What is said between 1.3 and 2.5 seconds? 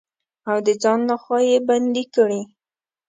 يې بندې کړي.